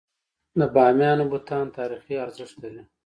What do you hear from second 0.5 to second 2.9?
د بامیانو بتان تاریخي ارزښت لري.